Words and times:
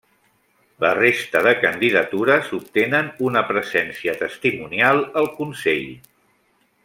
La 0.83 0.93
resta 0.99 1.41
de 1.47 1.51
candidatures 1.65 2.49
obtenen 2.59 3.11
una 3.27 3.45
presència 3.51 4.17
testimonial 4.23 5.03
al 5.23 5.31
consell. 5.43 5.87